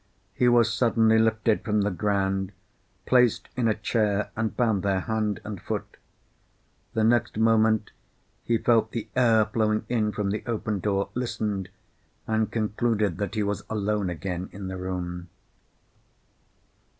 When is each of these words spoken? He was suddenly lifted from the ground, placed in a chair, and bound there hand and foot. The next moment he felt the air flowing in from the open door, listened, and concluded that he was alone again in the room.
He 0.33 0.47
was 0.49 0.73
suddenly 0.73 1.19
lifted 1.19 1.63
from 1.63 1.81
the 1.83 1.91
ground, 1.91 2.53
placed 3.05 3.49
in 3.55 3.67
a 3.67 3.75
chair, 3.75 4.31
and 4.35 4.57
bound 4.57 4.81
there 4.81 5.01
hand 5.01 5.39
and 5.43 5.61
foot. 5.61 5.97
The 6.95 7.03
next 7.03 7.37
moment 7.37 7.91
he 8.43 8.57
felt 8.57 8.93
the 8.93 9.09
air 9.15 9.45
flowing 9.45 9.85
in 9.89 10.11
from 10.11 10.31
the 10.31 10.41
open 10.47 10.79
door, 10.79 11.09
listened, 11.13 11.69
and 12.25 12.51
concluded 12.51 13.17
that 13.19 13.35
he 13.35 13.43
was 13.43 13.63
alone 13.69 14.09
again 14.09 14.49
in 14.51 14.69
the 14.69 14.77
room. 14.77 15.29